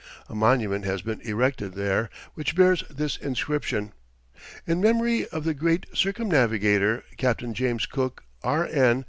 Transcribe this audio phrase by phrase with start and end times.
[0.27, 3.93] A monument has been erected there, which bears this inscription:
[4.65, 8.65] "In Memory of the Great Circumnavigator Captain James Cook, R.
[8.65, 8.99] N.